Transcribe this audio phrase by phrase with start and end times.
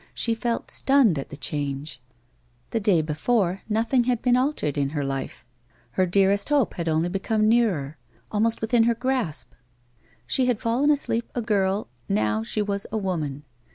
[0.15, 2.01] She felt stunned at the change.
[2.71, 5.45] The day before nothing had been altered in her life:
[5.95, 7.99] iier dearest hope had only become nearer—
[8.31, 9.51] almost within her grasp.
[10.25, 13.43] She had fallen asleep a girl, now she was a woman.